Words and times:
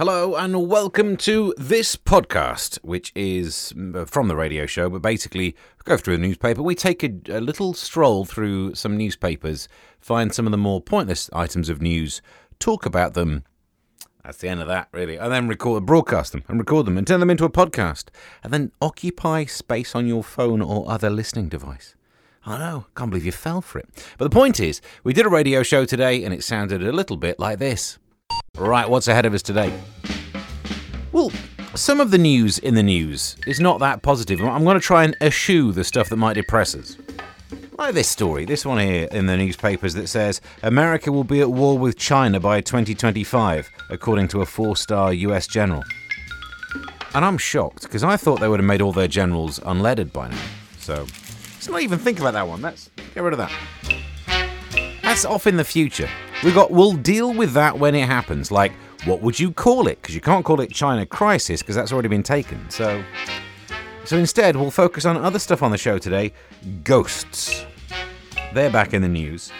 Hello 0.00 0.34
and 0.34 0.66
welcome 0.66 1.14
to 1.18 1.52
this 1.58 1.94
podcast, 1.94 2.78
which 2.78 3.12
is 3.14 3.74
mm, 3.76 4.08
from 4.08 4.28
the 4.28 4.34
radio 4.34 4.64
show, 4.64 4.88
but 4.88 5.02
basically 5.02 5.54
go 5.84 5.98
through 5.98 6.16
the 6.16 6.22
newspaper. 6.22 6.62
We 6.62 6.74
take 6.74 7.02
a, 7.02 7.10
a, 7.28 7.38
little 7.38 7.74
stroll 7.74 8.24
through 8.24 8.76
some 8.76 8.96
newspapers, 8.96 9.68
find 10.00 10.34
some 10.34 10.46
of 10.46 10.52
the 10.52 10.56
more 10.56 10.80
pointless 10.80 11.28
items 11.34 11.68
of 11.68 11.82
news, 11.82 12.22
talk 12.58 12.86
about 12.86 13.12
them. 13.12 13.44
That's 14.24 14.38
the 14.38 14.48
end 14.48 14.62
of 14.62 14.68
that, 14.68 14.88
really. 14.92 15.18
And 15.18 15.30
then 15.30 15.48
record, 15.48 15.84
broadcast 15.84 16.32
them, 16.32 16.44
and 16.48 16.58
record 16.58 16.86
them, 16.86 16.96
and 16.96 17.06
turn 17.06 17.20
them 17.20 17.28
into 17.28 17.44
a 17.44 17.50
podcast, 17.50 18.06
and 18.42 18.54
then 18.54 18.72
occupy 18.80 19.44
space 19.44 19.94
on 19.94 20.06
your 20.06 20.24
phone 20.24 20.62
or 20.62 20.90
other 20.90 21.10
listening 21.10 21.50
device. 21.50 21.94
I 22.46 22.56
know, 22.56 22.86
can't 22.96 23.10
believe 23.10 23.26
you 23.26 23.32
fell 23.32 23.60
for 23.60 23.80
it. 23.80 23.86
But 24.16 24.24
the 24.24 24.34
point 24.34 24.60
is, 24.60 24.80
we 25.04 25.12
did 25.12 25.26
a 25.26 25.28
radio 25.28 25.62
show 25.62 25.84
today, 25.84 26.24
and 26.24 26.32
it 26.32 26.42
sounded 26.42 26.82
a 26.82 26.90
little 26.90 27.18
bit 27.18 27.38
like 27.38 27.58
this. 27.58 27.98
Right, 28.60 28.88
what's 28.88 29.08
ahead 29.08 29.24
of 29.24 29.32
us 29.32 29.42
today? 29.42 29.72
Well, 31.12 31.30
some 31.74 31.98
of 31.98 32.10
the 32.10 32.18
news 32.18 32.58
in 32.58 32.74
the 32.74 32.82
news 32.82 33.36
is 33.46 33.58
not 33.58 33.80
that 33.80 34.02
positive. 34.02 34.40
I'm 34.42 34.64
going 34.64 34.78
to 34.78 34.84
try 34.86 35.04
and 35.04 35.16
eschew 35.22 35.72
the 35.72 35.82
stuff 35.82 36.10
that 36.10 36.16
might 36.16 36.34
depress 36.34 36.74
us. 36.74 36.96
Like 37.78 37.94
this 37.94 38.08
story, 38.08 38.44
this 38.44 38.66
one 38.66 38.78
here 38.78 39.08
in 39.12 39.24
the 39.24 39.36
newspapers 39.36 39.94
that 39.94 40.08
says 40.08 40.42
America 40.62 41.10
will 41.10 41.24
be 41.24 41.40
at 41.40 41.50
war 41.50 41.78
with 41.78 41.96
China 41.96 42.38
by 42.38 42.60
2025, 42.60 43.70
according 43.88 44.28
to 44.28 44.42
a 44.42 44.46
four 44.46 44.76
star 44.76 45.14
US 45.14 45.46
general. 45.46 45.82
And 47.14 47.24
I'm 47.24 47.38
shocked 47.38 47.84
because 47.84 48.04
I 48.04 48.18
thought 48.18 48.40
they 48.40 48.48
would 48.48 48.60
have 48.60 48.66
made 48.66 48.82
all 48.82 48.92
their 48.92 49.08
generals 49.08 49.58
unleaded 49.60 50.12
by 50.12 50.28
now. 50.28 50.42
So 50.78 51.06
let's 51.54 51.68
not 51.68 51.80
even 51.80 51.98
think 51.98 52.20
about 52.20 52.34
that 52.34 52.46
one. 52.46 52.60
Let's 52.60 52.90
get 53.14 53.22
rid 53.22 53.32
of 53.32 53.38
that. 53.38 53.52
That's 55.10 55.24
off 55.24 55.48
in 55.48 55.56
the 55.56 55.64
future. 55.64 56.08
We 56.44 56.52
got 56.52 56.70
we'll 56.70 56.92
deal 56.92 57.34
with 57.34 57.52
that 57.54 57.76
when 57.76 57.96
it 57.96 58.06
happens. 58.06 58.52
Like, 58.52 58.70
what 59.06 59.20
would 59.22 59.40
you 59.40 59.50
call 59.50 59.88
it? 59.88 60.00
Because 60.00 60.14
you 60.14 60.20
can't 60.20 60.44
call 60.44 60.60
it 60.60 60.70
China 60.70 61.04
crisis 61.04 61.62
because 61.62 61.74
that's 61.74 61.90
already 61.92 62.06
been 62.06 62.22
taken. 62.22 62.70
So 62.70 63.02
so 64.04 64.16
instead, 64.16 64.54
we'll 64.54 64.70
focus 64.70 65.04
on 65.06 65.16
other 65.16 65.40
stuff 65.40 65.64
on 65.64 65.72
the 65.72 65.78
show 65.78 65.98
today. 65.98 66.32
Ghosts. 66.84 67.66
They're 68.54 68.70
back 68.70 68.94
in 68.94 69.02
the 69.02 69.08
news. 69.08 69.50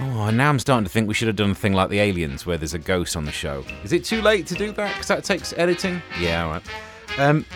Oh, 0.00 0.30
now 0.30 0.48
I'm 0.48 0.58
starting 0.58 0.82
to 0.84 0.90
think 0.90 1.06
we 1.06 1.14
should 1.14 1.28
have 1.28 1.36
done 1.36 1.52
a 1.52 1.54
thing 1.54 1.72
like 1.74 1.88
the 1.88 2.00
aliens, 2.00 2.44
where 2.44 2.58
there's 2.58 2.74
a 2.74 2.78
ghost 2.80 3.16
on 3.16 3.26
the 3.26 3.30
show. 3.30 3.64
Is 3.84 3.92
it 3.92 4.04
too 4.04 4.20
late 4.20 4.48
to 4.48 4.54
do 4.56 4.72
that? 4.72 4.94
Because 4.94 5.06
that 5.06 5.22
takes 5.22 5.52
editing. 5.58 6.02
Yeah, 6.18 6.44
all 6.44 6.50
right. 6.50 6.62
Um, 7.20 7.46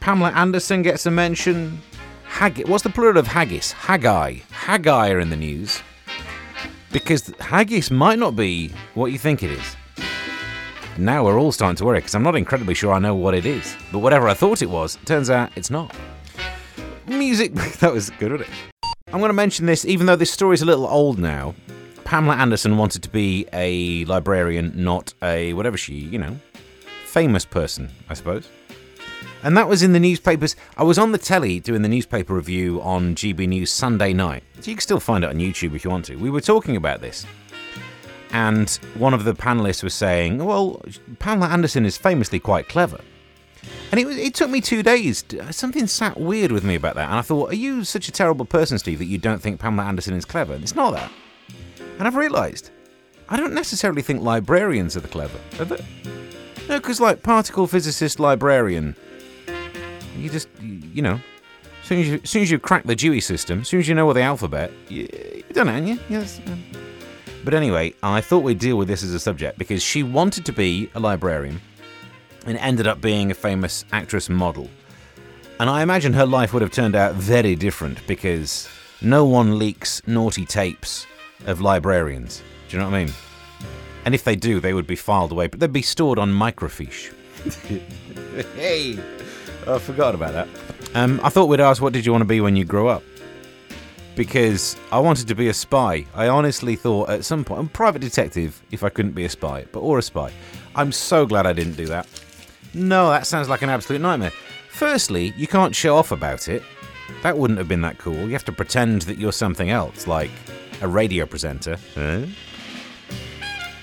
Pamela 0.00 0.30
Anderson 0.30 0.80
gets 0.80 1.04
a 1.04 1.10
mention. 1.10 1.82
Hag- 2.24 2.66
What's 2.66 2.82
the 2.82 2.88
plural 2.88 3.18
of 3.18 3.26
haggis? 3.26 3.72
Haggai. 3.72 4.36
Haggai 4.50 5.10
are 5.10 5.20
in 5.20 5.28
the 5.28 5.36
news 5.36 5.82
because 6.92 7.32
haggis 7.40 7.90
might 7.90 8.18
not 8.18 8.36
be 8.36 8.70
what 8.94 9.12
you 9.12 9.18
think 9.18 9.42
it 9.42 9.50
is. 9.50 9.76
Now 10.98 11.24
we're 11.24 11.38
all 11.38 11.52
starting 11.52 11.76
to 11.76 11.84
worry 11.84 11.98
because 11.98 12.14
I'm 12.14 12.22
not 12.22 12.36
incredibly 12.36 12.74
sure 12.74 12.92
I 12.92 12.98
know 12.98 13.14
what 13.14 13.34
it 13.34 13.46
is. 13.46 13.76
But 13.92 14.00
whatever 14.00 14.28
I 14.28 14.34
thought 14.34 14.60
it 14.60 14.70
was, 14.70 14.98
turns 15.04 15.30
out 15.30 15.50
it's 15.56 15.70
not. 15.70 15.94
Music, 17.06 17.54
that 17.80 17.92
was 17.92 18.10
good, 18.10 18.32
wasn't 18.32 18.50
it? 18.50 18.54
I'm 19.12 19.18
going 19.18 19.30
to 19.30 19.34
mention 19.34 19.66
this, 19.66 19.84
even 19.84 20.06
though 20.06 20.16
this 20.16 20.30
story 20.30 20.54
is 20.54 20.62
a 20.62 20.66
little 20.66 20.86
old 20.86 21.18
now. 21.18 21.54
Pamela 22.04 22.36
Anderson 22.36 22.76
wanted 22.76 23.02
to 23.04 23.08
be 23.08 23.46
a 23.52 24.04
librarian, 24.06 24.72
not 24.74 25.14
a 25.22 25.52
whatever 25.52 25.76
she, 25.76 25.94
you 25.94 26.18
know, 26.18 26.36
famous 27.04 27.44
person, 27.44 27.88
I 28.08 28.14
suppose. 28.14 28.48
And 29.42 29.56
that 29.56 29.68
was 29.68 29.82
in 29.82 29.92
the 29.92 30.00
newspapers. 30.00 30.54
I 30.76 30.82
was 30.82 30.98
on 30.98 31.12
the 31.12 31.18
telly 31.18 31.60
doing 31.60 31.82
the 31.82 31.88
newspaper 31.88 32.34
review 32.34 32.80
on 32.82 33.14
GB 33.14 33.48
News 33.48 33.72
Sunday 33.72 34.12
night. 34.12 34.42
So 34.60 34.70
you 34.70 34.76
can 34.76 34.82
still 34.82 35.00
find 35.00 35.24
it 35.24 35.30
on 35.30 35.36
YouTube 35.36 35.74
if 35.74 35.84
you 35.84 35.90
want 35.90 36.04
to. 36.06 36.16
We 36.16 36.30
were 36.30 36.40
talking 36.40 36.76
about 36.76 37.00
this. 37.00 37.24
And 38.32 38.70
one 38.94 39.14
of 39.14 39.24
the 39.24 39.32
panelists 39.32 39.82
was 39.82 39.94
saying, 39.94 40.44
well, 40.44 40.82
Pamela 41.18 41.48
Anderson 41.48 41.84
is 41.84 41.96
famously 41.96 42.38
quite 42.38 42.68
clever. 42.68 43.00
And 43.90 43.98
it, 43.98 44.06
it 44.06 44.34
took 44.34 44.50
me 44.50 44.60
two 44.60 44.82
days. 44.82 45.24
Uh, 45.34 45.50
something 45.50 45.86
sat 45.86 46.18
weird 46.18 46.52
with 46.52 46.62
me 46.62 46.74
about 46.74 46.94
that. 46.94 47.08
And 47.08 47.18
I 47.18 47.22
thought, 47.22 47.50
are 47.50 47.56
you 47.56 47.82
such 47.84 48.08
a 48.08 48.12
terrible 48.12 48.44
person, 48.44 48.78
Steve, 48.78 48.98
that 48.98 49.06
you 49.06 49.18
don't 49.18 49.40
think 49.40 49.58
Pamela 49.58 49.88
Anderson 49.88 50.14
is 50.14 50.24
clever? 50.24 50.54
And 50.54 50.62
it's 50.62 50.76
not 50.76 50.92
that. 50.92 51.10
And 51.98 52.06
I've 52.06 52.16
realised, 52.16 52.70
I 53.28 53.36
don't 53.36 53.52
necessarily 53.52 54.02
think 54.02 54.22
librarians 54.22 54.96
are 54.96 55.00
the 55.00 55.08
clever, 55.08 55.38
are 55.58 55.64
they? 55.64 55.84
No, 56.68 56.78
because 56.78 57.00
like 57.00 57.22
particle 57.22 57.66
physicist, 57.66 58.20
librarian, 58.20 58.94
you 60.16 60.30
just, 60.30 60.48
you 60.60 61.02
know, 61.02 61.20
as 61.82 61.86
soon 61.86 62.00
as 62.00 62.08
you, 62.08 62.20
as 62.22 62.30
soon 62.30 62.42
as 62.42 62.50
you 62.50 62.58
crack 62.58 62.84
the 62.84 62.96
Dewey 62.96 63.20
system, 63.20 63.60
as 63.60 63.68
soon 63.68 63.80
as 63.80 63.88
you 63.88 63.94
know 63.94 64.06
all 64.06 64.14
the 64.14 64.22
alphabet, 64.22 64.70
you, 64.88 65.08
you've 65.34 65.48
done 65.52 65.68
it, 65.68 65.72
haven't 65.72 65.88
you? 65.88 65.98
Yes. 66.08 66.40
But 67.44 67.54
anyway, 67.54 67.94
I 68.02 68.20
thought 68.20 68.40
we'd 68.40 68.58
deal 68.58 68.76
with 68.76 68.88
this 68.88 69.02
as 69.02 69.14
a 69.14 69.20
subject 69.20 69.58
because 69.58 69.82
she 69.82 70.02
wanted 70.02 70.44
to 70.46 70.52
be 70.52 70.90
a 70.94 71.00
librarian 71.00 71.60
and 72.46 72.58
ended 72.58 72.86
up 72.86 73.00
being 73.00 73.30
a 73.30 73.34
famous 73.34 73.84
actress 73.92 74.28
model. 74.28 74.68
And 75.58 75.68
I 75.68 75.82
imagine 75.82 76.12
her 76.14 76.26
life 76.26 76.52
would 76.52 76.62
have 76.62 76.72
turned 76.72 76.96
out 76.96 77.14
very 77.14 77.54
different 77.54 78.06
because 78.06 78.68
no 79.02 79.24
one 79.24 79.58
leaks 79.58 80.02
naughty 80.06 80.44
tapes 80.44 81.06
of 81.46 81.60
librarians. 81.60 82.42
Do 82.68 82.76
you 82.76 82.82
know 82.82 82.88
what 82.90 82.96
I 82.96 83.04
mean? 83.04 83.14
And 84.04 84.14
if 84.14 84.24
they 84.24 84.36
do, 84.36 84.60
they 84.60 84.72
would 84.72 84.86
be 84.86 84.96
filed 84.96 85.32
away, 85.32 85.48
but 85.48 85.60
they'd 85.60 85.72
be 85.72 85.82
stored 85.82 86.18
on 86.18 86.32
microfiche. 86.32 87.12
hey! 88.56 88.98
I 89.66 89.78
forgot 89.78 90.14
about 90.14 90.32
that. 90.32 90.48
Um, 90.94 91.20
I 91.22 91.28
thought 91.28 91.46
we'd 91.46 91.60
ask, 91.60 91.80
what 91.80 91.92
did 91.92 92.04
you 92.04 92.12
want 92.12 92.22
to 92.22 92.26
be 92.26 92.40
when 92.40 92.56
you 92.56 92.64
grew 92.64 92.88
up? 92.88 93.02
Because 94.16 94.76
I 94.90 94.98
wanted 94.98 95.28
to 95.28 95.34
be 95.34 95.48
a 95.48 95.54
spy. 95.54 96.06
I 96.14 96.28
honestly 96.28 96.76
thought 96.76 97.10
at 97.10 97.24
some 97.24 97.44
point, 97.44 97.60
I'm 97.60 97.66
a 97.66 97.70
private 97.70 98.00
detective 98.00 98.60
if 98.70 98.82
I 98.82 98.88
couldn't 98.88 99.12
be 99.12 99.24
a 99.24 99.28
spy, 99.28 99.66
but 99.72 99.80
or 99.80 99.98
a 99.98 100.02
spy. 100.02 100.32
I'm 100.74 100.92
so 100.92 101.26
glad 101.26 101.46
I 101.46 101.52
didn't 101.52 101.74
do 101.74 101.86
that. 101.86 102.06
No, 102.74 103.10
that 103.10 103.26
sounds 103.26 103.48
like 103.48 103.62
an 103.62 103.70
absolute 103.70 104.00
nightmare. 104.00 104.32
Firstly, 104.70 105.32
you 105.36 105.46
can't 105.46 105.74
show 105.74 105.96
off 105.96 106.12
about 106.12 106.48
it. 106.48 106.62
That 107.22 107.36
wouldn't 107.36 107.58
have 107.58 107.68
been 107.68 107.82
that 107.82 107.98
cool. 107.98 108.14
You 108.14 108.32
have 108.32 108.44
to 108.44 108.52
pretend 108.52 109.02
that 109.02 109.18
you're 109.18 109.32
something 109.32 109.70
else, 109.70 110.06
like 110.06 110.30
a 110.80 110.88
radio 110.88 111.26
presenter. 111.26 111.76
Huh? 111.94 112.22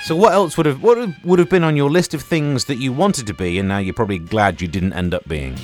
So 0.07 0.15
what 0.15 0.31
else 0.31 0.55
would 0.55 0.65
have 0.65 0.81
what 0.81 0.97
would 1.25 1.37
have 1.37 1.49
been 1.49 1.65
on 1.65 1.75
your 1.75 1.89
list 1.89 2.13
of 2.13 2.21
things 2.21 2.63
that 2.63 2.77
you 2.77 2.93
wanted 2.93 3.27
to 3.27 3.33
be, 3.33 3.59
and 3.59 3.67
now 3.67 3.79
you're 3.79 3.93
probably 3.93 4.19
glad 4.19 4.61
you 4.61 4.67
didn't 4.69 4.93
end 4.93 5.13
up 5.13 5.27
being? 5.27 5.57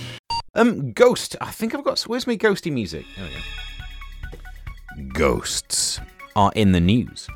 Um, 0.54 0.92
Ghost. 0.92 1.38
I 1.40 1.50
think 1.50 1.74
I've 1.74 1.86
got. 1.86 2.02
Where's 2.02 2.28
my 2.28 2.36
ghosty 2.36 2.70
music? 2.70 3.06
There 3.16 3.26
we 3.26 5.04
go. 5.06 5.14
Ghosts 5.14 6.02
are 6.36 6.52
in 6.58 6.74
the 6.74 6.82
news 6.82 7.30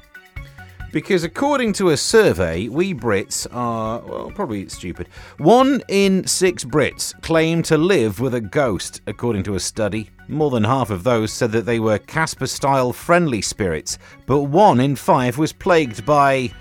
because 0.92 1.24
according 1.24 1.72
to 1.74 1.92
a 1.92 1.98
survey, 1.98 2.68
we 2.68 2.94
Brits 2.94 3.48
are 3.54 4.02
well, 4.02 4.30
probably 4.32 4.68
stupid. 4.68 5.08
One 5.38 5.82
in 5.88 6.28
six 6.28 6.66
Brits 6.66 7.14
claim 7.22 7.64
to 7.64 7.78
live 7.78 8.20
with 8.20 8.34
a 8.34 8.42
ghost, 8.42 9.00
according 9.08 9.44
to 9.44 9.56
a 9.56 9.62
study. 9.62 10.10
More 10.28 10.52
than 10.52 10.66
half 10.66 10.90
of 10.90 11.06
those 11.06 11.32
said 11.32 11.54
that 11.54 11.66
they 11.66 11.80
were 11.80 12.00
Casper-style 12.00 12.92
friendly 12.92 13.42
spirits, 13.42 13.98
but 14.26 14.42
one 14.42 14.82
in 14.82 14.98
five 14.98 15.38
was 15.38 15.54
plagued 15.54 16.06
by 16.06 16.52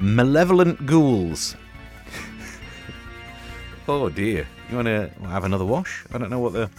Malevolent 0.00 0.86
ghouls. 0.86 1.56
oh 3.88 4.08
dear. 4.08 4.46
You 4.70 4.76
want 4.76 4.86
to 4.86 5.10
have 5.28 5.44
another 5.44 5.64
wash? 5.64 6.04
I 6.12 6.18
don't 6.18 6.30
know 6.30 6.40
what 6.40 6.52
the. 6.52 6.70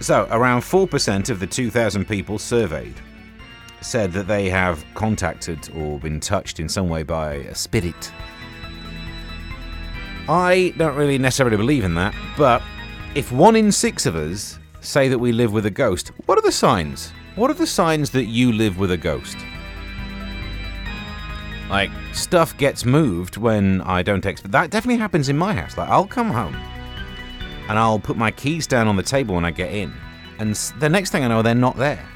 So, 0.00 0.26
around 0.30 0.62
4% 0.62 1.30
of 1.30 1.38
the 1.38 1.46
2,000 1.46 2.08
people 2.08 2.38
surveyed 2.38 2.94
said 3.82 4.12
that 4.12 4.26
they 4.26 4.48
have 4.48 4.84
contacted 4.94 5.70
or 5.76 5.98
been 5.98 6.18
touched 6.18 6.60
in 6.60 6.68
some 6.68 6.88
way 6.88 7.02
by 7.02 7.34
a 7.34 7.54
spirit. 7.54 8.12
I 10.28 10.72
don't 10.76 10.96
really 10.96 11.18
necessarily 11.18 11.56
believe 11.56 11.84
in 11.84 11.94
that, 11.96 12.14
but 12.36 12.62
if 13.14 13.32
one 13.32 13.56
in 13.56 13.70
six 13.70 14.06
of 14.06 14.16
us 14.16 14.58
say 14.80 15.08
that 15.08 15.18
we 15.18 15.32
live 15.32 15.52
with 15.52 15.66
a 15.66 15.70
ghost, 15.70 16.12
what 16.26 16.38
are 16.38 16.42
the 16.42 16.52
signs? 16.52 17.12
What 17.34 17.50
are 17.50 17.54
the 17.54 17.66
signs 17.66 18.10
that 18.10 18.24
you 18.24 18.52
live 18.52 18.78
with 18.78 18.92
a 18.92 18.96
ghost? 18.96 19.36
Like 21.72 21.90
stuff 22.12 22.54
gets 22.58 22.84
moved 22.84 23.38
when 23.38 23.80
I 23.80 24.02
don't 24.02 24.26
expect. 24.26 24.52
That 24.52 24.70
definitely 24.70 24.98
happens 24.98 25.30
in 25.30 25.38
my 25.38 25.54
house. 25.54 25.78
Like 25.78 25.88
I'll 25.88 26.06
come 26.06 26.30
home 26.30 26.54
and 27.68 27.78
I'll 27.78 27.98
put 27.98 28.18
my 28.18 28.30
keys 28.30 28.66
down 28.66 28.88
on 28.88 28.96
the 28.96 29.02
table 29.02 29.34
when 29.34 29.46
I 29.46 29.52
get 29.52 29.72
in, 29.72 29.90
and 30.38 30.54
the 30.78 30.90
next 30.90 31.12
thing 31.12 31.24
I 31.24 31.28
know, 31.28 31.40
they're 31.40 31.54
not 31.54 31.78
there, 31.78 32.06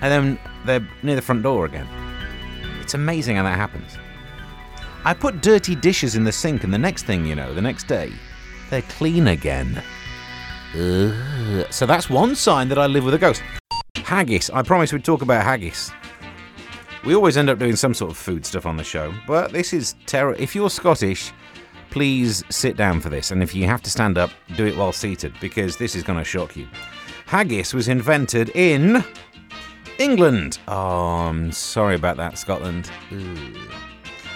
and 0.00 0.12
then 0.12 0.38
they're 0.64 0.86
near 1.02 1.16
the 1.16 1.22
front 1.22 1.42
door 1.42 1.64
again. 1.64 1.88
It's 2.80 2.94
amazing 2.94 3.36
how 3.36 3.42
that 3.42 3.56
happens. 3.56 3.98
I 5.04 5.14
put 5.14 5.42
dirty 5.42 5.74
dishes 5.74 6.14
in 6.14 6.22
the 6.22 6.30
sink, 6.30 6.62
and 6.62 6.72
the 6.72 6.78
next 6.78 7.02
thing 7.06 7.26
you 7.26 7.34
know, 7.34 7.52
the 7.52 7.60
next 7.60 7.88
day, 7.88 8.12
they're 8.70 8.82
clean 8.82 9.26
again. 9.26 9.82
Ugh. 10.76 11.66
So 11.70 11.86
that's 11.86 12.08
one 12.08 12.36
sign 12.36 12.68
that 12.68 12.78
I 12.78 12.86
live 12.86 13.04
with 13.04 13.14
a 13.14 13.18
ghost. 13.18 13.42
Haggis. 13.96 14.48
I 14.50 14.62
promise 14.62 14.92
we'd 14.92 15.04
talk 15.04 15.22
about 15.22 15.42
haggis. 15.42 15.90
We 17.04 17.14
always 17.16 17.36
end 17.36 17.50
up 17.50 17.58
doing 17.58 17.74
some 17.74 17.94
sort 17.94 18.12
of 18.12 18.16
food 18.16 18.46
stuff 18.46 18.64
on 18.64 18.76
the 18.76 18.84
show, 18.84 19.12
but 19.26 19.50
this 19.52 19.72
is 19.72 19.96
terror. 20.06 20.34
If 20.34 20.54
you're 20.54 20.70
Scottish, 20.70 21.32
please 21.90 22.44
sit 22.48 22.76
down 22.76 23.00
for 23.00 23.08
this, 23.10 23.32
and 23.32 23.42
if 23.42 23.54
you 23.54 23.66
have 23.66 23.82
to 23.82 23.90
stand 23.90 24.18
up, 24.18 24.30
do 24.56 24.66
it 24.66 24.76
while 24.76 24.92
seated, 24.92 25.34
because 25.40 25.76
this 25.76 25.96
is 25.96 26.04
going 26.04 26.18
to 26.18 26.24
shock 26.24 26.56
you. 26.56 26.68
Haggis 27.26 27.74
was 27.74 27.88
invented 27.88 28.50
in 28.50 29.04
England. 29.98 30.58
Oh, 30.68 30.74
I'm 30.74 31.50
sorry 31.50 31.96
about 31.96 32.16
that, 32.18 32.38
Scotland. 32.38 32.90
Ooh. 33.12 33.56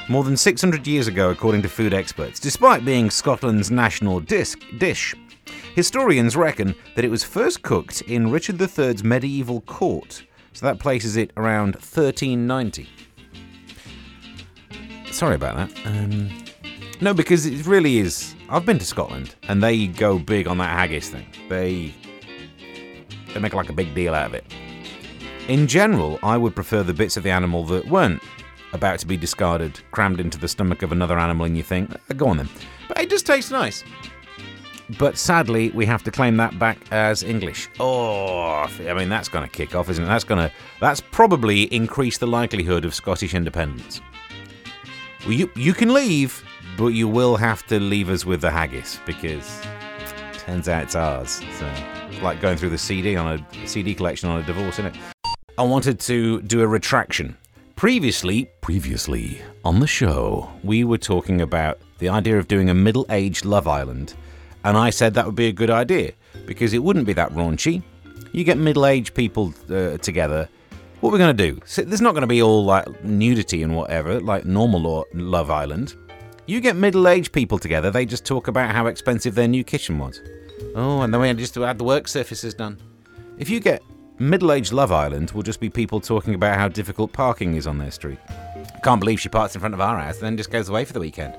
more 0.08 0.24
than 0.24 0.36
600 0.36 0.86
years 0.86 1.08
ago, 1.08 1.30
according 1.30 1.62
to 1.62 1.68
food 1.68 1.92
experts, 1.92 2.38
despite 2.38 2.84
being 2.84 3.10
Scotland's 3.10 3.70
national 3.70 4.20
disc, 4.20 4.60
dish. 4.78 5.14
Historians 5.74 6.36
reckon 6.36 6.74
that 6.94 7.04
it 7.04 7.10
was 7.10 7.22
first 7.22 7.62
cooked 7.62 8.02
in 8.02 8.30
Richard 8.30 8.60
III's 8.60 9.04
medieval 9.04 9.60
court, 9.62 10.22
so 10.56 10.64
that 10.64 10.78
places 10.78 11.18
it 11.18 11.32
around 11.36 11.74
1390. 11.74 12.88
Sorry 15.12 15.34
about 15.34 15.56
that. 15.56 15.86
Um, 15.86 16.30
no, 17.02 17.12
because 17.12 17.44
it 17.44 17.66
really 17.66 17.98
is. 17.98 18.34
I've 18.48 18.64
been 18.64 18.78
to 18.78 18.84
Scotland, 18.86 19.34
and 19.48 19.62
they 19.62 19.86
go 19.86 20.18
big 20.18 20.46
on 20.46 20.56
that 20.58 20.70
haggis 20.70 21.10
thing. 21.10 21.26
They 21.50 21.94
they 23.34 23.40
make 23.40 23.52
like 23.52 23.68
a 23.68 23.74
big 23.74 23.94
deal 23.94 24.14
out 24.14 24.28
of 24.28 24.34
it. 24.34 24.46
In 25.48 25.66
general, 25.66 26.18
I 26.22 26.38
would 26.38 26.54
prefer 26.54 26.82
the 26.82 26.94
bits 26.94 27.18
of 27.18 27.22
the 27.22 27.30
animal 27.30 27.64
that 27.64 27.86
weren't 27.88 28.22
about 28.72 28.98
to 29.00 29.06
be 29.06 29.18
discarded, 29.18 29.78
crammed 29.90 30.20
into 30.20 30.38
the 30.38 30.48
stomach 30.48 30.80
of 30.82 30.90
another 30.90 31.18
animal, 31.18 31.44
and 31.44 31.54
you 31.54 31.62
think, 31.62 31.90
"Uh, 31.92 32.14
go 32.14 32.28
on 32.28 32.38
then. 32.38 32.48
But 32.88 32.98
it 32.98 33.10
just 33.10 33.26
tastes 33.26 33.50
nice. 33.50 33.84
But 34.98 35.18
sadly, 35.18 35.70
we 35.70 35.84
have 35.86 36.04
to 36.04 36.10
claim 36.10 36.36
that 36.36 36.58
back 36.58 36.78
as 36.92 37.22
English. 37.22 37.68
Oh, 37.80 38.68
I 38.88 38.94
mean 38.94 39.08
that's 39.08 39.28
going 39.28 39.44
to 39.44 39.50
kick 39.50 39.74
off, 39.74 39.90
isn't 39.90 40.04
it? 40.04 40.06
That's 40.06 40.24
going 40.24 40.48
to 40.48 40.54
that's 40.80 41.00
probably 41.00 41.62
increase 41.74 42.18
the 42.18 42.26
likelihood 42.26 42.84
of 42.84 42.94
Scottish 42.94 43.34
independence. 43.34 44.00
Well, 45.24 45.32
you 45.32 45.50
you 45.56 45.74
can 45.74 45.92
leave, 45.92 46.44
but 46.76 46.88
you 46.88 47.08
will 47.08 47.36
have 47.36 47.66
to 47.66 47.80
leave 47.80 48.10
us 48.10 48.24
with 48.24 48.40
the 48.40 48.50
haggis 48.50 49.00
because 49.04 49.60
turns 50.46 50.68
out 50.68 50.84
it's 50.84 50.94
ours. 50.94 51.42
So 51.58 51.70
it's 52.08 52.22
like 52.22 52.40
going 52.40 52.56
through 52.56 52.70
the 52.70 52.78
CD 52.78 53.16
on 53.16 53.40
a 53.40 53.66
CD 53.66 53.94
collection 53.94 54.28
on 54.28 54.40
a 54.40 54.46
divorce, 54.46 54.78
isn't 54.78 54.94
it? 54.94 54.96
I 55.58 55.62
wanted 55.62 55.98
to 56.00 56.42
do 56.42 56.60
a 56.60 56.66
retraction. 56.66 57.36
Previously, 57.74 58.48
previously 58.60 59.42
on 59.64 59.80
the 59.80 59.86
show, 59.86 60.50
we 60.62 60.84
were 60.84 60.98
talking 60.98 61.40
about 61.40 61.78
the 61.98 62.08
idea 62.08 62.38
of 62.38 62.46
doing 62.46 62.70
a 62.70 62.74
middle-aged 62.74 63.44
Love 63.44 63.66
Island, 63.66 64.14
and 64.66 64.76
I 64.76 64.90
said 64.90 65.14
that 65.14 65.24
would 65.24 65.36
be 65.36 65.46
a 65.46 65.52
good 65.52 65.70
idea 65.70 66.12
because 66.44 66.72
it 66.72 66.82
wouldn't 66.82 67.06
be 67.06 67.12
that 67.12 67.30
raunchy. 67.30 67.82
You 68.32 68.42
get 68.42 68.58
middle-aged 68.58 69.14
people 69.14 69.54
uh, 69.70 69.96
together. 69.98 70.48
What 71.00 71.12
we're 71.12 71.18
going 71.18 71.36
to 71.36 71.50
do? 71.52 71.60
So 71.64 71.82
there's 71.82 72.00
not 72.00 72.12
going 72.12 72.22
to 72.22 72.26
be 72.26 72.42
all 72.42 72.64
like 72.64 73.04
nudity 73.04 73.62
and 73.62 73.76
whatever, 73.76 74.18
like 74.20 74.44
normal 74.44 74.80
law- 74.80 75.04
Love 75.14 75.52
Island. 75.52 75.94
You 76.46 76.60
get 76.60 76.74
middle-aged 76.74 77.32
people 77.32 77.60
together. 77.60 77.92
They 77.92 78.04
just 78.04 78.26
talk 78.26 78.48
about 78.48 78.74
how 78.74 78.86
expensive 78.86 79.36
their 79.36 79.46
new 79.46 79.62
kitchen 79.62 80.00
was. 80.00 80.20
Oh, 80.74 81.02
and 81.02 81.14
then 81.14 81.20
we 81.20 81.28
had 81.28 81.38
just 81.38 81.54
had 81.54 81.78
the 81.78 81.84
work 81.84 82.08
surfaces 82.08 82.52
done. 82.52 82.76
If 83.38 83.48
you 83.48 83.60
get 83.60 83.82
middle-aged 84.18 84.72
Love 84.72 84.90
Island, 84.90 85.30
will 85.30 85.44
just 85.44 85.60
be 85.60 85.70
people 85.70 86.00
talking 86.00 86.34
about 86.34 86.58
how 86.58 86.66
difficult 86.66 87.12
parking 87.12 87.54
is 87.54 87.68
on 87.68 87.78
their 87.78 87.92
street. 87.92 88.18
Can't 88.82 88.98
believe 88.98 89.20
she 89.20 89.28
parks 89.28 89.54
in 89.54 89.60
front 89.60 89.74
of 89.74 89.80
our 89.80 89.96
house, 89.96 90.16
and 90.16 90.24
then 90.24 90.36
just 90.36 90.50
goes 90.50 90.68
away 90.68 90.84
for 90.84 90.92
the 90.92 91.00
weekend. 91.00 91.36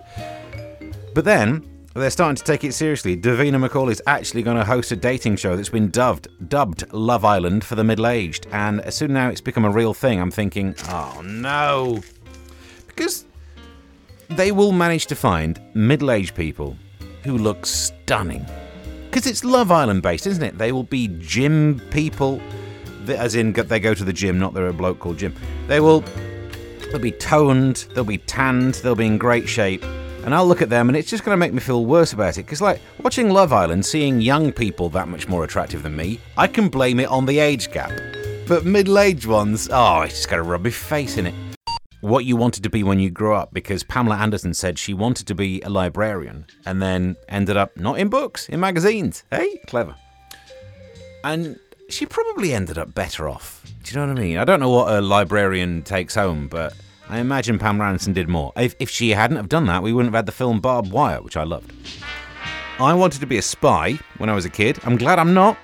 But 1.13 1.25
then 1.25 1.65
they're 1.99 2.09
starting 2.09 2.35
to 2.35 2.44
take 2.44 2.63
it 2.63 2.73
seriously. 2.73 3.17
Davina 3.17 3.65
McCall 3.65 3.89
is 3.89 4.01
actually 4.05 4.44
going 4.44 4.57
to 4.57 4.65
host 4.65 4.91
a 4.91 4.95
dating 4.95 5.35
show 5.38 5.55
that's 5.55 5.69
been 5.69 5.89
dubbed 5.89 6.27
dubbed 6.49 6.91
Love 6.94 7.25
Island 7.25 7.63
for 7.63 7.75
the 7.75 7.83
middle-aged, 7.83 8.47
and 8.51 8.81
as 8.81 8.95
soon 8.95 9.13
now 9.13 9.29
it's 9.29 9.41
become 9.41 9.65
a 9.65 9.71
real 9.71 9.94
thing. 9.94 10.19
I'm 10.19 10.29
thinking, 10.29 10.75
oh 10.89 11.21
no, 11.23 12.03
because 12.88 13.25
they 14.29 14.51
will 14.51 14.73
manage 14.73 15.05
to 15.07 15.15
find 15.15 15.59
middle-aged 15.73 16.35
people 16.35 16.75
who 17.23 17.38
look 17.38 17.65
stunning. 17.65 18.45
Because 19.05 19.25
it's 19.25 19.43
Love 19.43 19.71
Island 19.71 20.01
based, 20.03 20.27
isn't 20.27 20.43
it? 20.43 20.57
They 20.57 20.71
will 20.71 20.83
be 20.83 21.07
gym 21.19 21.81
people, 21.89 22.41
as 23.07 23.35
in 23.35 23.53
they 23.53 23.79
go 23.79 23.93
to 23.93 24.03
the 24.03 24.13
gym, 24.13 24.38
not 24.38 24.53
they're 24.53 24.67
a 24.67 24.73
bloke 24.73 25.00
called 25.00 25.17
Jim. 25.17 25.33
They 25.67 25.79
will 25.79 26.03
they'll 26.91 27.00
be 27.00 27.11
toned, 27.11 27.88
they'll 27.95 28.03
be 28.03 28.19
tanned, 28.19 28.75
they'll 28.75 28.95
be 28.95 29.07
in 29.07 29.17
great 29.17 29.47
shape. 29.47 29.83
And 30.27 30.35
I'll 30.35 30.45
look 30.45 30.62
at 30.62 30.69
them 30.69 30.89
and 30.89 30.97
it's 30.97 31.09
just 31.09 31.24
going 31.24 31.31
to 31.31 31.39
make 31.39 31.53
me 31.53 31.62
feel 31.62 31.85
worse 31.85 32.12
about 32.12 32.38
it. 32.38 32.45
Because, 32.45 32.59
like, 32.59 32.81
watching 33.01 33.29
Love 33.29 33.53
Island, 33.53 33.85
seeing 33.85 34.19
young 34.19 34.51
people 34.51 34.89
that 34.89 35.07
much 35.07 35.29
more 35.29 35.45
attractive 35.45 35.83
than 35.83 35.95
me, 35.95 36.19
I 36.35 36.47
can 36.47 36.68
blame 36.68 37.00
it 37.00 37.07
on 37.07 37.25
the 37.25 37.39
age 37.39 37.71
gap. 37.71 37.94
But 38.45 38.65
middle 38.65 39.00
aged 39.00 39.25
ones, 39.25 39.69
oh, 39.71 40.01
it's 40.01 40.15
just 40.15 40.29
got 40.29 40.39
a 40.39 40.44
rubby 40.44 40.69
face 40.69 41.18
in 41.18 41.27
it. 41.27 41.33
What 42.01 42.25
you 42.25 42.35
wanted 42.35 42.63
to 42.63 42.69
be 42.69 42.83
when 42.83 43.00
you 43.00 43.09
grew 43.09 43.35
up, 43.35 43.53
because 43.53 43.85
Pamela 43.85 44.18
Anderson 44.18 44.53
said 44.53 44.77
she 44.77 44.94
wanted 44.94 45.27
to 45.27 45.33
be 45.33 45.62
a 45.62 45.69
librarian 45.69 46.45
and 46.65 46.81
then 46.81 47.15
ended 47.29 47.56
up 47.56 47.77
not 47.77 47.97
in 47.97 48.09
books, 48.09 48.50
in 48.50 48.59
magazines. 48.59 49.24
Hey, 49.31 49.62
clever. 49.65 49.95
And 51.24 51.57
she 51.88 52.06
probably 52.06 52.51
ended 52.51 52.77
up 52.77 52.94
better 52.94 53.29
off. 53.29 53.63
Do 53.81 53.94
you 53.94 54.01
know 54.01 54.12
what 54.12 54.19
I 54.19 54.21
mean? 54.21 54.38
I 54.39 54.44
don't 54.44 54.59
know 54.59 54.71
what 54.71 54.94
a 54.94 55.00
librarian 55.00 55.83
takes 55.83 56.15
home, 56.15 56.50
but 56.50 56.74
I 57.09 57.19
imagine 57.19 57.57
Pam 57.57 57.80
Anderson 57.80 58.13
did 58.13 58.27
more. 58.27 58.51
If, 58.57 58.75
if 58.80 58.89
she 58.89 59.12
hadn't 59.12 59.38
have 59.38 59.50
done 59.50 59.65
that, 59.68 59.81
we 59.81 59.94
wouldn't 59.94 60.13
have 60.13 60.18
had 60.19 60.25
the 60.25 60.31
film 60.33 60.59
Barbed 60.59 60.92
Wire, 60.92 61.21
which 61.21 61.38
I 61.38 61.44
loved. 61.44 61.71
I 62.80 62.94
wanted 62.94 63.21
to 63.21 63.27
be 63.27 63.38
a 63.38 63.42
spy 63.42 63.98
when 64.18 64.30
I 64.30 64.36
was 64.36 64.45
a 64.45 64.50
kid. 64.50 64.77
I'm 64.83 64.98
glad 64.98 65.18
I'm 65.18 65.33
not. 65.33 65.57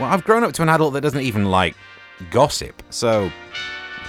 Well, 0.00 0.12
I've 0.12 0.24
grown 0.24 0.44
up 0.44 0.52
to 0.54 0.62
an 0.62 0.68
adult 0.68 0.92
that 0.94 1.00
doesn't 1.00 1.22
even 1.22 1.46
like 1.46 1.76
gossip, 2.30 2.82
so 2.90 3.30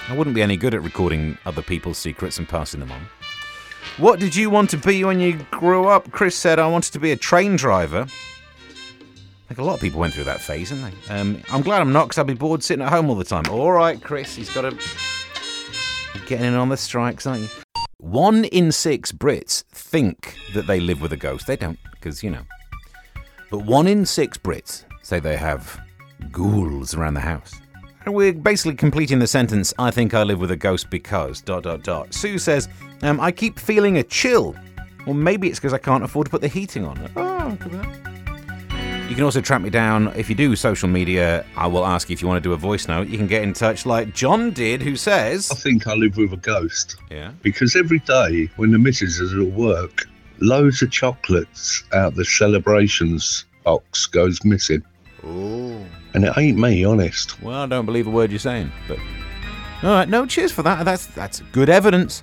I 0.08 0.16
wouldn't 0.16 0.34
be 0.34 0.42
any 0.42 0.56
good 0.56 0.74
at 0.74 0.82
recording 0.82 1.38
other 1.46 1.62
people's 1.62 1.96
secrets 1.96 2.38
and 2.38 2.48
passing 2.48 2.80
them 2.80 2.90
on. 2.90 3.00
What 3.96 4.20
did 4.20 4.34
you 4.34 4.50
want 4.50 4.70
to 4.70 4.76
be 4.76 5.04
when 5.04 5.20
you 5.20 5.38
grew 5.50 5.88
up? 5.88 6.10
Chris 6.10 6.36
said, 6.36 6.58
I 6.58 6.66
wanted 6.68 6.92
to 6.92 7.00
be 7.00 7.12
a 7.12 7.16
train 7.16 7.56
driver. 7.56 8.06
Think 9.48 9.58
a 9.58 9.64
lot 9.64 9.74
of 9.74 9.80
people 9.80 9.98
went 9.98 10.12
through 10.12 10.24
that 10.24 10.42
phase, 10.42 10.68
didn't 10.68 10.92
they? 11.08 11.14
Um, 11.14 11.40
I'm 11.50 11.62
glad 11.62 11.80
I'm 11.80 11.92
not 11.92 12.08
because 12.08 12.18
I'd 12.18 12.26
be 12.26 12.34
bored 12.34 12.62
sitting 12.62 12.84
at 12.84 12.90
home 12.90 13.08
all 13.08 13.16
the 13.16 13.24
time. 13.24 13.44
All 13.48 13.72
right, 13.72 14.00
Chris, 14.02 14.36
he's 14.36 14.52
got 14.52 14.62
to. 14.62 14.78
Getting 16.26 16.46
in 16.46 16.54
on 16.54 16.68
the 16.68 16.76
strikes, 16.76 17.26
aren't 17.26 17.42
you? 17.42 17.48
One 17.98 18.44
in 18.44 18.70
six 18.70 19.12
Brits 19.12 19.64
think 19.72 20.36
that 20.54 20.66
they 20.66 20.78
live 20.78 21.00
with 21.00 21.12
a 21.12 21.16
ghost. 21.16 21.46
They 21.46 21.56
don't, 21.56 21.78
because, 21.92 22.22
you 22.22 22.30
know. 22.30 22.42
But 23.50 23.64
one 23.64 23.86
in 23.86 24.04
six 24.04 24.36
Brits 24.36 24.84
say 25.02 25.20
they 25.20 25.36
have 25.36 25.80
ghouls 26.30 26.94
around 26.94 27.14
the 27.14 27.20
house. 27.20 27.54
We're 28.06 28.32
basically 28.32 28.74
completing 28.74 29.18
the 29.18 29.26
sentence, 29.26 29.74
I 29.78 29.90
think 29.90 30.14
I 30.14 30.22
live 30.22 30.40
with 30.40 30.50
a 30.50 30.56
ghost 30.56 30.90
because, 30.90 31.40
dot, 31.40 31.64
dot, 31.64 31.82
dot. 31.82 32.14
Sue 32.14 32.38
says, 32.38 32.68
um, 33.02 33.20
I 33.20 33.32
keep 33.32 33.58
feeling 33.58 33.98
a 33.98 34.02
chill. 34.02 34.54
Or 35.06 35.14
maybe 35.14 35.48
it's 35.48 35.58
because 35.58 35.72
I 35.72 35.78
can't 35.78 36.04
afford 36.04 36.26
to 36.26 36.30
put 36.30 36.40
the 36.40 36.48
heating 36.48 36.84
on. 36.84 37.10
Oh. 37.16 38.17
You 39.08 39.14
can 39.14 39.24
also 39.24 39.40
track 39.40 39.62
me 39.62 39.70
down 39.70 40.08
if 40.16 40.28
you 40.28 40.34
do 40.34 40.54
social 40.54 40.86
media. 40.88 41.44
I 41.56 41.66
will 41.66 41.86
ask 41.86 42.10
you 42.10 42.12
if 42.12 42.20
you 42.20 42.28
want 42.28 42.42
to 42.42 42.46
do 42.46 42.52
a 42.52 42.58
voice 42.58 42.88
note. 42.88 43.08
You 43.08 43.16
can 43.16 43.26
get 43.26 43.42
in 43.42 43.54
touch 43.54 43.86
like 43.86 44.14
John 44.14 44.50
did, 44.50 44.82
who 44.82 44.96
says, 44.96 45.50
I 45.50 45.54
think 45.54 45.86
I 45.86 45.94
live 45.94 46.18
with 46.18 46.32
a 46.34 46.36
ghost 46.36 46.96
"Yeah, 47.10 47.32
because 47.42 47.74
every 47.74 48.00
day 48.00 48.50
when 48.56 48.70
the 48.70 48.78
missus 48.78 49.18
is 49.18 49.32
at 49.32 49.52
work, 49.54 50.06
loads 50.40 50.82
of 50.82 50.90
chocolates 50.90 51.84
out 51.94 52.16
the 52.16 52.24
celebrations 52.24 53.46
box 53.64 54.04
goes 54.06 54.44
missing. 54.44 54.82
oh, 55.24 55.82
And 56.12 56.24
it 56.24 56.32
ain't 56.36 56.58
me, 56.58 56.84
honest. 56.84 57.40
well, 57.42 57.62
I 57.62 57.66
don't 57.66 57.86
believe 57.86 58.06
a 58.06 58.10
word 58.10 58.30
you're 58.30 58.38
saying, 58.38 58.70
but 58.88 58.98
all 59.82 59.90
right, 59.90 60.08
no, 60.08 60.26
cheers 60.26 60.52
for 60.52 60.62
that. 60.64 60.84
That's 60.84 61.06
that's 61.06 61.40
good 61.52 61.70
evidence." 61.70 62.22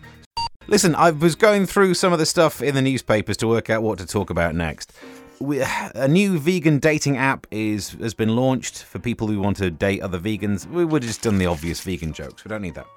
Listen, 0.67 0.95
I 0.95 1.11
was 1.11 1.35
going 1.35 1.67
through 1.67 1.93
some 1.93 2.11
of 2.11 2.17
the 2.17 2.25
stuff 2.25 2.59
in 2.61 2.73
the 2.73 2.81
newspapers 2.81 3.37
to 3.37 3.47
work 3.47 3.69
out 3.69 3.83
what 3.83 3.99
to 3.99 4.05
talk 4.07 4.31
about 4.31 4.55
next. 4.55 4.93
We, 5.39 5.61
a 5.61 6.07
new 6.07 6.39
vegan 6.39 6.79
dating 6.79 7.17
app 7.17 7.45
is 7.51 7.91
has 7.93 8.13
been 8.13 8.35
launched 8.35 8.83
for 8.83 8.99
people 8.99 9.27
who 9.27 9.39
want 9.39 9.57
to 9.57 9.69
date 9.69 10.01
other 10.01 10.19
vegans. 10.19 10.65
We 10.69 10.85
would 10.85 11.03
have 11.03 11.09
just 11.09 11.23
done 11.23 11.37
the 11.37 11.45
obvious 11.45 11.81
vegan 11.81 12.13
jokes. 12.13 12.45
We 12.45 12.49
don't 12.49 12.61
need 12.61 12.75
that. 12.75 12.87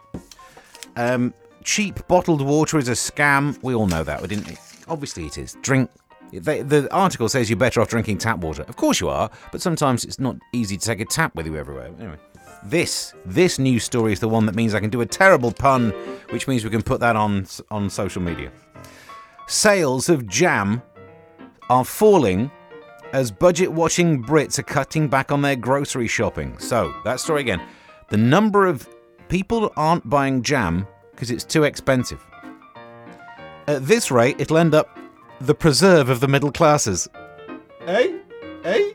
Um, 0.97 1.35
cheap 1.65 2.07
bottled 2.07 2.41
water 2.41 2.79
is 2.79 2.89
a 2.89 2.93
scam. 2.93 3.61
We 3.63 3.75
all 3.75 3.87
know 3.87 4.05
that, 4.05 4.23
we 4.23 4.29
didn't. 4.29 4.57
Obviously, 4.89 5.27
it 5.27 5.39
is. 5.39 5.57
Drink. 5.63 5.91
They, 6.33 6.63
the 6.63 6.93
article 6.93 7.29
says 7.29 7.49
you're 7.49 7.57
better 7.57 7.81
off 7.81 7.89
drinking 7.89 8.19
tap 8.19 8.39
water. 8.39 8.63
Of 8.69 8.77
course 8.77 9.01
you 9.01 9.09
are, 9.09 9.31
but 9.51 9.63
sometimes 9.63 10.05
it's 10.05 10.21
not 10.21 10.37
easy 10.53 10.77
to 10.77 10.85
take 10.85 11.01
a 11.01 11.07
tap 11.07 11.35
with 11.35 11.47
you 11.47 11.57
everywhere. 11.57 11.91
Anyway, 11.99 12.19
this 12.65 13.15
this 13.25 13.59
news 13.59 13.85
story 13.85 14.13
is 14.13 14.21
the 14.21 14.29
one 14.29 14.47
that 14.47 14.55
means 14.55 14.75
I 14.75 14.81
can 14.81 14.91
do 14.91 15.01
a 15.01 15.07
terrible 15.07 15.53
pun, 15.53 15.91
which 16.31 16.47
means 16.47 16.65
we 16.65 16.71
can 16.71 16.83
put 16.83 17.01
that 17.01 17.17
on 17.17 17.47
on 17.71 17.91
social 17.91 18.23
media. 18.23 18.53
Sales 19.47 20.09
of 20.09 20.29
jam 20.29 20.83
are 21.71 21.85
falling 21.85 22.51
as 23.13 23.31
budget 23.31 23.73
watching 23.73 24.23
Brits 24.23 24.59
are 24.59 24.65
cutting 24.65 25.09
back 25.09 25.33
on 25.33 25.43
their 25.43 25.57
grocery 25.57 26.09
shopping. 26.09 26.59
So, 26.59 26.93
that 27.05 27.21
story 27.21 27.41
again. 27.41 27.63
The 28.11 28.17
number 28.17 28.67
of 28.67 28.89
people 29.29 29.73
aren't 29.77 30.09
buying 30.09 30.43
jam 30.43 30.87
because 31.13 31.31
it's 31.31 31.45
too 31.45 31.65
expensive. 31.65 32.25
At 33.67 33.87
this 33.87 34.11
rate, 34.11 34.41
it'll 34.41 34.59
end 34.59 34.75
up 34.75 34.99
the 35.41 35.55
preserve 35.55 36.09
of 36.09 36.21
the 36.21 36.29
middle 36.29 36.53
classes. 36.53 37.09
Eh? 37.87 38.19
Eh? 38.65 38.93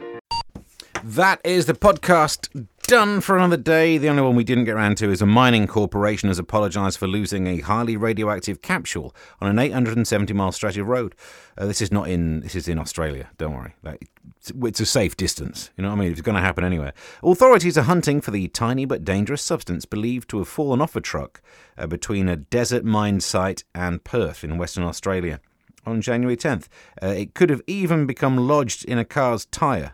That 1.04 1.42
is 1.44 1.66
the 1.66 1.74
podcast 1.74 2.68
done 2.88 3.22
for 3.22 3.38
another 3.38 3.58
day. 3.58 3.98
The 3.98 4.10
only 4.10 4.22
one 4.22 4.36
we 4.36 4.44
didn't 4.44 4.66
get 4.66 4.76
around 4.76 4.98
to 4.98 5.10
is 5.10 5.22
a 5.22 5.26
mining 5.26 5.68
corporation 5.68 6.28
has 6.30 6.40
apologised 6.40 6.98
for 6.98 7.08
losing 7.08 7.48
a 7.48 7.60
highly 7.60 7.98
radioactive 7.98 8.62
capsule 8.62 9.16
on 9.42 9.50
an 9.50 9.60
870 9.60 10.34
mile 10.34 10.52
stretch 10.52 10.78
of 10.78 10.88
road. 10.88 11.16
Uh, 11.58 11.66
this 11.66 11.82
is 11.82 11.92
not 11.92 12.10
in 12.10 12.42
this 12.42 12.56
is 12.56 12.68
in 12.68 12.80
Australia. 12.80 13.30
Don't 13.38 13.54
worry, 13.54 13.74
like, 13.84 14.10
it's, 14.38 14.52
it's 14.64 14.80
a 14.80 14.86
safe 14.86 15.16
distance. 15.16 15.72
You 15.78 15.84
know 15.84 15.90
what 15.90 15.98
I 15.98 16.00
mean? 16.00 16.12
It's 16.12 16.22
going 16.22 16.36
to 16.36 16.42
happen 16.42 16.64
anywhere. 16.64 16.94
Authorities 17.24 17.78
are 17.78 17.84
hunting 17.84 18.22
for 18.22 18.32
the 18.32 18.48
tiny 18.50 18.86
but 18.86 19.04
dangerous 19.04 19.42
substance 19.42 19.86
believed 19.86 20.30
to 20.30 20.40
have 20.40 20.48
fallen 20.48 20.82
off 20.82 20.96
a 20.96 21.02
truck 21.02 21.42
uh, 21.78 21.88
between 21.88 22.28
a 22.28 22.36
desert 22.36 22.84
mine 22.84 23.20
site 23.20 23.64
and 23.74 24.04
Perth 24.04 24.44
in 24.44 24.58
Western 24.58 24.84
Australia 24.84 25.40
on 25.86 26.02
January 26.02 26.38
10th. 26.38 26.68
Uh, 27.02 27.08
it 27.08 27.34
could 27.34 27.50
have 27.50 27.62
even 27.68 28.06
become 28.06 28.48
lodged 28.48 28.86
in 28.86 28.98
a 28.98 29.06
car's 29.06 29.46
tyre. 29.46 29.94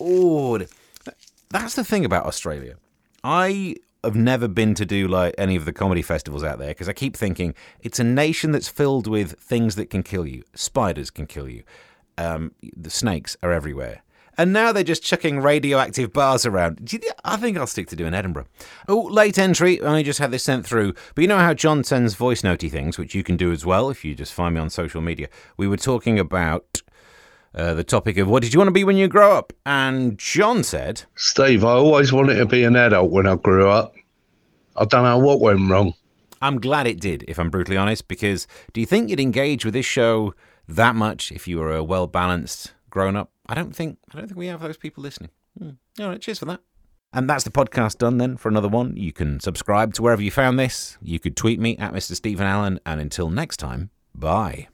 Oh, 0.00 0.60
that's 1.50 1.74
the 1.74 1.84
thing 1.84 2.04
about 2.04 2.26
Australia. 2.26 2.76
I 3.24 3.76
have 4.04 4.14
never 4.14 4.46
been 4.46 4.74
to 4.74 4.86
do 4.86 5.08
like 5.08 5.34
any 5.36 5.56
of 5.56 5.64
the 5.64 5.72
comedy 5.72 6.02
festivals 6.02 6.44
out 6.44 6.58
there 6.58 6.68
because 6.68 6.88
I 6.88 6.92
keep 6.92 7.16
thinking 7.16 7.54
it's 7.80 7.98
a 7.98 8.04
nation 8.04 8.52
that's 8.52 8.68
filled 8.68 9.06
with 9.06 9.32
things 9.40 9.74
that 9.76 9.90
can 9.90 10.02
kill 10.02 10.26
you. 10.26 10.44
Spiders 10.54 11.10
can 11.10 11.26
kill 11.26 11.48
you. 11.48 11.64
Um, 12.18 12.52
the 12.76 12.90
snakes 12.90 13.36
are 13.42 13.52
everywhere. 13.52 14.02
And 14.38 14.52
now 14.52 14.70
they're 14.70 14.84
just 14.84 15.02
chucking 15.02 15.40
radioactive 15.40 16.12
bars 16.12 16.44
around. 16.44 16.92
I 17.24 17.36
think 17.36 17.56
I'll 17.56 17.66
stick 17.66 17.88
to 17.88 17.96
doing 17.96 18.12
Edinburgh. 18.12 18.46
Oh, 18.86 19.00
late 19.00 19.38
entry. 19.38 19.82
I 19.82 20.02
just 20.02 20.18
had 20.18 20.30
this 20.30 20.44
sent 20.44 20.66
through. 20.66 20.92
But 21.14 21.22
you 21.22 21.28
know 21.28 21.38
how 21.38 21.54
John 21.54 21.84
sends 21.84 22.14
voice 22.14 22.42
notey 22.42 22.70
things, 22.70 22.98
which 22.98 23.14
you 23.14 23.22
can 23.22 23.38
do 23.38 23.50
as 23.50 23.64
well 23.64 23.88
if 23.88 24.04
you 24.04 24.14
just 24.14 24.34
find 24.34 24.54
me 24.54 24.60
on 24.60 24.68
social 24.68 25.00
media. 25.00 25.28
We 25.56 25.66
were 25.66 25.78
talking 25.78 26.18
about 26.18 26.82
uh, 27.56 27.74
the 27.74 27.84
topic 27.84 28.18
of 28.18 28.28
what 28.28 28.42
did 28.42 28.52
you 28.52 28.60
want 28.60 28.68
to 28.68 28.72
be 28.72 28.84
when 28.84 28.96
you 28.96 29.08
grow 29.08 29.32
up? 29.32 29.52
And 29.64 30.18
John 30.18 30.62
said, 30.62 31.04
Steve, 31.14 31.64
I 31.64 31.70
always 31.70 32.12
wanted 32.12 32.36
to 32.36 32.46
be 32.46 32.64
an 32.64 32.76
adult 32.76 33.10
when 33.10 33.26
I 33.26 33.36
grew 33.36 33.68
up. 33.68 33.94
I 34.76 34.84
don't 34.84 35.04
know 35.04 35.18
what 35.18 35.40
went 35.40 35.70
wrong. 35.70 35.94
I'm 36.42 36.60
glad 36.60 36.86
it 36.86 37.00
did, 37.00 37.24
if 37.28 37.38
I'm 37.38 37.48
brutally 37.48 37.78
honest, 37.78 38.08
because 38.08 38.46
do 38.74 38.80
you 38.80 38.86
think 38.86 39.08
you'd 39.08 39.20
engage 39.20 39.64
with 39.64 39.74
this 39.74 39.86
show 39.86 40.34
that 40.68 40.94
much 40.94 41.32
if 41.32 41.48
you 41.48 41.58
were 41.58 41.74
a 41.74 41.82
well 41.82 42.06
balanced 42.06 42.74
grown 42.90 43.16
up? 43.16 43.30
I 43.46 43.54
don't 43.54 43.74
think 43.74 43.98
I 44.12 44.18
don't 44.18 44.26
think 44.26 44.38
we 44.38 44.48
have 44.48 44.60
those 44.60 44.76
people 44.76 45.02
listening. 45.02 45.30
Hmm. 45.58 45.70
All 45.98 46.10
right, 46.10 46.20
cheers 46.20 46.38
for 46.38 46.44
that. 46.46 46.60
And 47.12 47.30
that's 47.30 47.44
the 47.44 47.50
podcast 47.50 47.98
done 47.98 48.18
then 48.18 48.36
for 48.36 48.50
another 48.50 48.68
one. 48.68 48.96
You 48.96 49.12
can 49.12 49.40
subscribe 49.40 49.94
to 49.94 50.02
wherever 50.02 50.20
you 50.22 50.30
found 50.30 50.58
this. 50.58 50.98
You 51.00 51.18
could 51.18 51.36
tweet 51.36 51.58
me 51.58 51.78
at 51.78 51.94
Mr. 51.94 52.14
Stephen 52.14 52.46
Allen. 52.46 52.78
And 52.84 53.00
until 53.00 53.30
next 53.30 53.56
time, 53.56 53.88
bye. 54.14 54.68